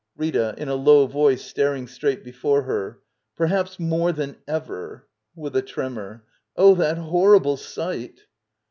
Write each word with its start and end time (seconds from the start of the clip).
Rita. 0.17 0.55
[In 0.57 0.67
a 0.67 0.73
low 0.73 1.05
voice, 1.05 1.43
staring 1.43 1.85
straight 1.85 2.23
before 2.23 2.63
her.] 2.63 3.01
PerhaoLinoifi, 3.37 4.13
jhan 4.17 4.35
.ever. 4.47 5.05
[With 5.35 5.55
a 5.55 5.61
tremor.] 5.61 6.23
Oh, 6.57 6.73
that 6.73 6.97
horrible 6.97 7.55
sight 7.57 8.21